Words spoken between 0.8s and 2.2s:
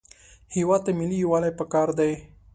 ته ملي یووالی پکار دی